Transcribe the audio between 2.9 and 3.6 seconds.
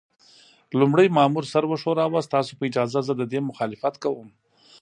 زه د دې